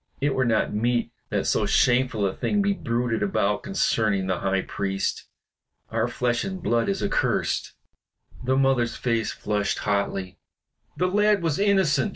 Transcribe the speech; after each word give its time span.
It 0.19 0.33
were 0.33 0.45
not 0.45 0.73
meet 0.73 1.11
that 1.29 1.45
so 1.45 1.67
shameful 1.67 2.25
a 2.25 2.33
thing 2.33 2.63
be 2.63 2.73
bruited 2.73 3.21
about 3.21 3.61
concerning 3.61 4.25
the 4.25 4.39
High 4.39 4.63
Priest. 4.63 5.25
Our 5.91 6.07
flesh 6.07 6.43
and 6.43 6.59
blood 6.59 6.89
is 6.89 7.03
accursed." 7.03 7.73
The 8.43 8.57
mother's 8.57 8.95
face 8.95 9.31
flushed 9.31 9.77
hotly. 9.77 10.39
"The 10.97 11.05
lad 11.05 11.43
was 11.43 11.59
innocent!" 11.59 12.09